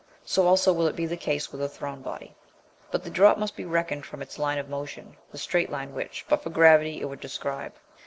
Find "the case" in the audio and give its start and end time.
1.05-1.51